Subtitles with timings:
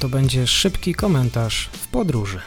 [0.00, 2.40] To będzie szybki komentarz w podróży.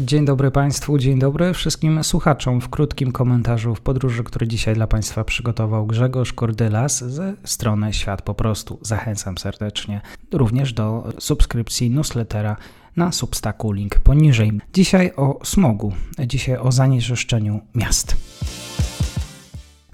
[0.00, 4.86] Dzień dobry Państwu, dzień dobry wszystkim słuchaczom w krótkim komentarzu w podróży, który dzisiaj dla
[4.86, 8.78] Państwa przygotował Grzegorz Kordylas ze strony Świat po prostu.
[8.82, 10.00] Zachęcam serdecznie
[10.32, 12.56] również do subskrypcji newslettera
[12.96, 14.52] na Substacku, link poniżej.
[14.72, 15.92] Dzisiaj o smogu,
[16.26, 18.16] dzisiaj o zanieczyszczeniu miast.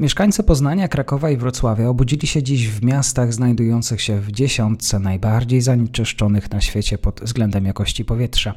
[0.00, 5.60] Mieszkańcy Poznania, Krakowa i Wrocławia obudzili się dziś w miastach znajdujących się w dziesiątce najbardziej
[5.60, 8.54] zanieczyszczonych na świecie pod względem jakości powietrza.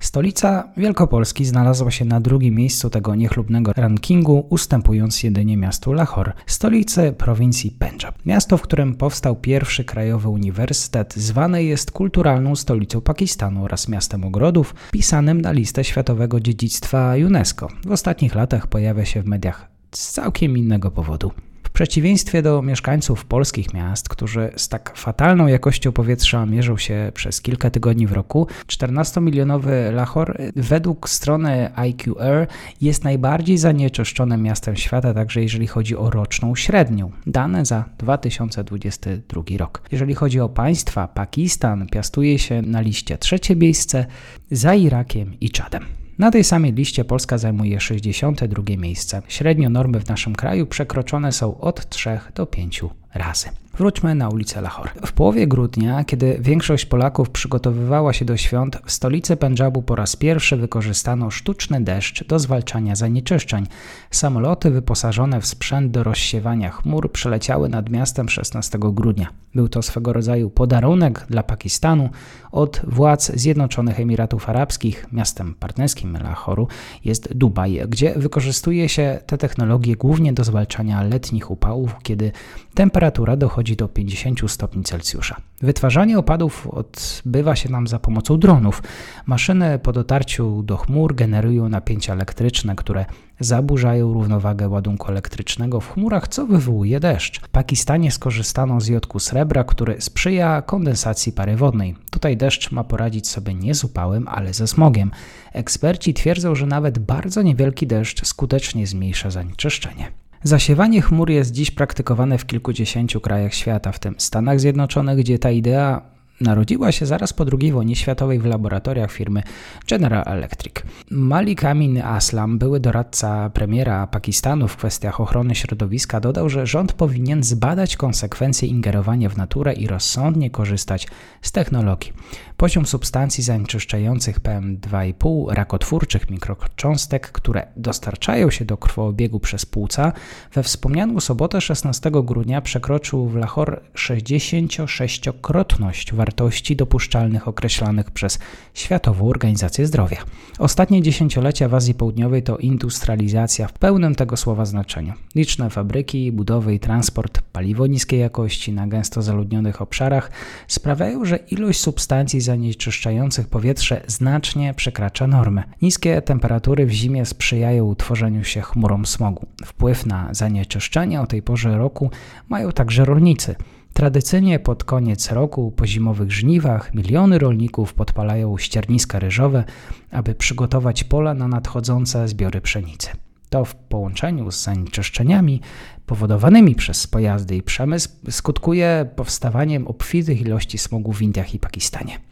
[0.00, 7.12] Stolica Wielkopolski znalazła się na drugim miejscu tego niechlubnego rankingu, ustępując jedynie miastu Lahore, stolicy
[7.12, 8.26] prowincji Pendżab.
[8.26, 14.74] Miasto, w którym powstał pierwszy krajowy uniwersytet, zwane jest kulturalną stolicą Pakistanu oraz miastem ogrodów,
[14.92, 17.68] pisanym na listę światowego dziedzictwa UNESCO.
[17.86, 21.32] W ostatnich latach pojawia się w mediach z całkiem innego powodu.
[21.70, 27.40] W przeciwieństwie do mieszkańców polskich miast, którzy z tak fatalną jakością powietrza mierzą się przez
[27.40, 32.46] kilka tygodni w roku, 14-milionowy Lahore według strony IQR
[32.80, 37.10] jest najbardziej zanieczyszczonym miastem świata, także jeżeli chodzi o roczną średnią.
[37.26, 39.82] Dane za 2022 rok.
[39.92, 44.06] Jeżeli chodzi o państwa, Pakistan piastuje się na liście trzecie miejsce
[44.50, 45.99] za Irakiem i Czadem.
[46.20, 49.22] Na tej samej liście Polska zajmuje 62 miejsce.
[49.28, 52.82] Średnio normy w naszym kraju przekroczone są od 3 do 5
[53.14, 53.48] razy.
[53.78, 54.90] Wróćmy na ulicę Lahore.
[55.06, 60.16] W połowie grudnia, kiedy większość Polaków przygotowywała się do świąt, w stolicy Pendżabu po raz
[60.16, 63.66] pierwszy wykorzystano sztuczny deszcz do zwalczania zanieczyszczeń.
[64.10, 69.26] Samoloty wyposażone w sprzęt do rozsiewania chmur przeleciały nad miastem 16 grudnia.
[69.54, 72.10] Był to swego rodzaju podarunek dla Pakistanu
[72.52, 75.06] od władz Zjednoczonych Emiratów Arabskich.
[75.12, 76.68] Miastem partnerskim Lahoru
[77.04, 82.32] jest Dubaj, gdzie wykorzystuje się te technologie głównie do zwalczania letnich upałów, kiedy
[82.74, 85.36] temperatura dochodzi do 50 stopni Celsjusza.
[85.60, 88.82] Wytwarzanie opadów odbywa się nam za pomocą dronów.
[89.26, 93.04] Maszyny po dotarciu do chmur generują napięcia elektryczne, które
[93.40, 97.40] zaburzają równowagę ładunku elektrycznego w chmurach, co wywołuje deszcz.
[97.40, 101.96] W Pakistanie skorzystano z jodku srebra, który sprzyja kondensacji pary wodnej.
[102.10, 105.10] Tutaj deszcz ma poradzić sobie nie z upałem, ale ze smogiem.
[105.52, 110.12] Eksperci twierdzą, że nawet bardzo niewielki deszcz skutecznie zmniejsza zanieczyszczenie.
[110.42, 115.50] Zasiewanie chmur jest dziś praktykowane w kilkudziesięciu krajach świata, w tym Stanach Zjednoczonych, gdzie ta
[115.50, 116.02] idea
[116.40, 119.42] Narodziła się zaraz po II wojnie światowej w laboratoriach firmy
[119.88, 120.74] General Electric.
[121.10, 127.42] Malik Amin Aslam, były doradca premiera Pakistanu w kwestiach ochrony środowiska, dodał, że rząd powinien
[127.42, 131.08] zbadać konsekwencje ingerowania w naturę i rozsądnie korzystać
[131.42, 132.12] z technologii.
[132.60, 140.12] Poziom substancji zanieczyszczających PM2,5 rakotwórczych mikrocząstek, które dostarczają się do krwoobiegu przez płuca,
[140.52, 148.38] we wspomnianą sobotę 16 grudnia przekroczył w Lahore 66-krotność wartości dopuszczalnych określanych przez
[148.74, 150.18] Światową Organizację Zdrowia.
[150.58, 155.12] Ostatnie dziesięciolecia w Azji Południowej to industrializacja w pełnym tego słowa znaczeniu.
[155.34, 160.30] Liczne fabryki, budowy i transport, paliwo niskiej jakości na gęsto zaludnionych obszarach
[160.68, 165.62] sprawiają, że ilość substancji zanieczyszczających powietrze znacznie przekracza normy.
[165.82, 169.46] Niskie temperatury w zimie sprzyjają utworzeniu się chmurom smogu.
[169.64, 172.10] Wpływ na zanieczyszczenie o tej porze roku
[172.48, 173.54] mają także rolnicy.
[173.92, 179.64] Tradycyjnie pod koniec roku, po zimowych żniwach, miliony rolników podpalają ścierniska ryżowe,
[180.10, 183.08] aby przygotować pola na nadchodzące zbiory pszenicy.
[183.50, 185.60] To w połączeniu z zanieczyszczeniami
[186.06, 192.29] powodowanymi przez pojazdy i przemysł skutkuje powstawaniem obfitych ilości smogu w Indiach i Pakistanie.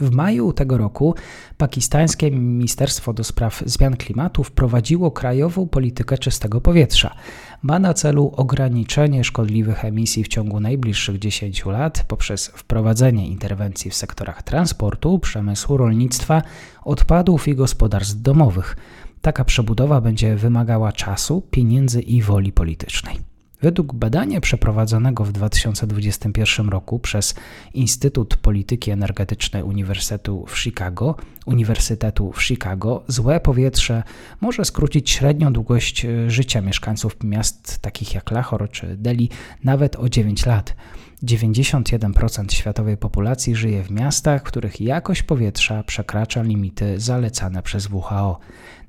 [0.00, 1.14] W maju tego roku
[1.56, 7.14] pakistańskie Ministerstwo do Spraw Zmian Klimatu wprowadziło krajową politykę czystego powietrza.
[7.62, 13.94] Ma na celu ograniczenie szkodliwych emisji w ciągu najbliższych 10 lat poprzez wprowadzenie interwencji w
[13.94, 16.42] sektorach transportu, przemysłu, rolnictwa,
[16.84, 18.76] odpadów i gospodarstw domowych.
[19.20, 23.35] Taka przebudowa będzie wymagała czasu, pieniędzy i woli politycznej.
[23.66, 27.34] Według badania przeprowadzonego w 2021 roku przez
[27.74, 31.16] Instytut Polityki Energetycznej Uniwersytetu w Chicago,
[31.46, 34.02] Uniwersytetu w Chicago, złe powietrze
[34.40, 39.28] może skrócić średnią długość e, życia mieszkańców miast takich jak Lahore czy Delhi
[39.64, 40.76] nawet o 9 lat.
[41.24, 48.38] 91% światowej populacji żyje w miastach, których jakość powietrza przekracza limity zalecane przez WHO.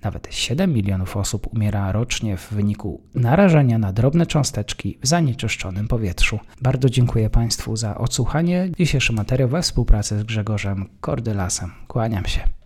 [0.03, 6.39] Nawet 7 milionów osób umiera rocznie w wyniku narażenia na drobne cząsteczki w zanieczyszczonym powietrzu.
[6.61, 8.69] Bardzo dziękuję Państwu za odsłuchanie.
[8.79, 11.71] Dzisiejszy materiał we współpracy z Grzegorzem Kordylasem.
[11.87, 12.56] Kłaniam się.